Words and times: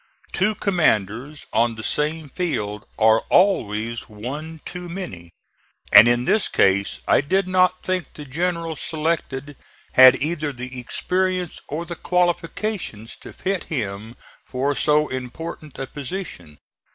Two 0.33 0.55
commanders 0.55 1.45
on 1.53 1.75
the 1.75 1.83
same 1.83 2.27
field 2.27 2.87
are 2.97 3.19
always 3.29 4.09
one 4.09 4.59
too 4.65 4.89
many, 4.89 5.29
and 5.93 6.07
in 6.07 6.25
this 6.25 6.47
case 6.47 7.01
I 7.07 7.21
did 7.21 7.47
not 7.47 7.83
think 7.83 8.15
the 8.15 8.25
general 8.25 8.75
selected 8.75 9.55
had 9.91 10.15
either 10.15 10.53
the 10.53 10.79
experience 10.79 11.61
or 11.67 11.85
the 11.85 11.95
qualifications 11.95 13.15
to 13.17 13.31
fit 13.31 13.65
him 13.65 14.15
for 14.43 14.75
so 14.75 15.07
important 15.07 15.77
a 15.77 15.85
position. 15.85 16.57